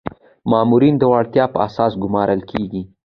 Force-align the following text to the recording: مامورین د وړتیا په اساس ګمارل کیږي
مامورین 0.51 0.95
د 0.99 1.03
وړتیا 1.11 1.45
په 1.53 1.57
اساس 1.67 1.91
ګمارل 2.03 2.41
کیږي 2.51 2.81